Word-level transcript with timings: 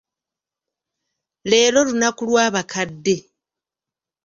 Leero 1.49 1.79
lunaku 1.87 2.21
lw'abakadde. 2.29 3.15